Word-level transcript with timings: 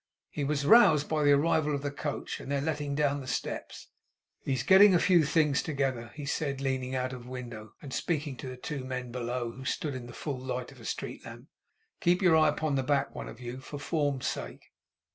He 0.31 0.43
was 0.43 0.65
roused 0.65 1.07
by 1.07 1.21
the 1.23 1.33
arrival 1.33 1.75
of 1.75 1.83
the 1.83 1.91
coach, 1.91 2.39
and 2.39 2.51
their 2.51 2.59
letting 2.59 2.95
down 2.95 3.21
the 3.21 3.27
steps. 3.27 3.89
'He's 4.43 4.63
getting 4.63 4.95
a 4.95 4.99
few 4.99 5.23
things 5.23 5.61
together,' 5.61 6.11
he 6.15 6.25
said, 6.25 6.59
leaning 6.59 6.95
out 6.95 7.13
of 7.13 7.27
window, 7.27 7.73
and 7.83 7.93
speaking 7.93 8.35
to 8.37 8.47
the 8.47 8.57
two 8.57 8.83
men 8.83 9.11
below, 9.11 9.51
who 9.51 9.63
stood 9.63 9.93
in 9.93 10.07
the 10.07 10.13
full 10.13 10.39
light 10.39 10.71
of 10.71 10.81
a 10.81 10.85
street 10.85 11.23
lamp. 11.23 11.49
'Keep 11.99 12.23
your 12.23 12.35
eye 12.35 12.47
upon 12.49 12.73
the 12.73 12.81
back, 12.81 13.13
one 13.13 13.29
of 13.29 13.39
you, 13.39 13.59
for 13.59 13.77
form's 13.77 14.25
sake. 14.25 14.71